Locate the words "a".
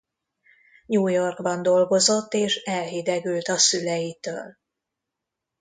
3.47-3.57